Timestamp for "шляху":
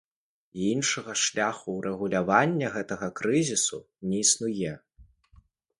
1.25-1.75